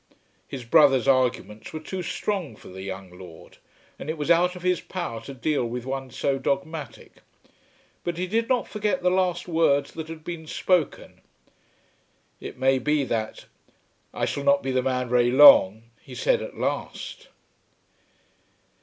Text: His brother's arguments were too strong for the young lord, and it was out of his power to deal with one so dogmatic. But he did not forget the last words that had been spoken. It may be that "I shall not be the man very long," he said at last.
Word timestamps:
His 0.47 0.65
brother's 0.65 1.07
arguments 1.07 1.71
were 1.73 1.79
too 1.79 2.01
strong 2.01 2.55
for 2.55 2.69
the 2.69 2.81
young 2.81 3.11
lord, 3.19 3.59
and 3.99 4.09
it 4.09 4.17
was 4.17 4.31
out 4.31 4.55
of 4.55 4.63
his 4.63 4.81
power 4.81 5.21
to 5.25 5.33
deal 5.35 5.63
with 5.63 5.85
one 5.85 6.09
so 6.09 6.39
dogmatic. 6.39 7.21
But 8.03 8.17
he 8.17 8.25
did 8.25 8.49
not 8.49 8.67
forget 8.67 9.03
the 9.03 9.11
last 9.11 9.47
words 9.47 9.91
that 9.91 10.07
had 10.07 10.23
been 10.23 10.47
spoken. 10.47 11.21
It 12.39 12.57
may 12.57 12.79
be 12.79 13.03
that 13.03 13.45
"I 14.11 14.25
shall 14.25 14.43
not 14.43 14.63
be 14.63 14.71
the 14.71 14.81
man 14.81 15.07
very 15.09 15.29
long," 15.29 15.83
he 16.01 16.15
said 16.15 16.41
at 16.41 16.57
last. 16.57 17.27